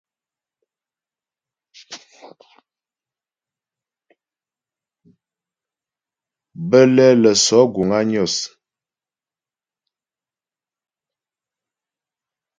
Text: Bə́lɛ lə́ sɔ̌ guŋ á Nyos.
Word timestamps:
Bə́lɛ 6.69 7.07
lə́ 7.21 7.35
sɔ̌ 7.45 7.61
guŋ 7.73 7.89
á 7.97 7.99
Nyos. 8.09 8.35